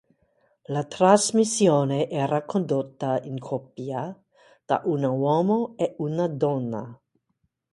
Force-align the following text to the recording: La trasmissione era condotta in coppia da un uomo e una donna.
La 0.67 0.83
trasmissione 0.85 2.09
era 2.09 2.43
condotta 2.43 3.21
in 3.21 3.37
coppia 3.37 4.19
da 4.65 4.81
un 4.85 5.03
uomo 5.03 5.75
e 5.77 5.93
una 5.99 6.27
donna. 6.27 6.99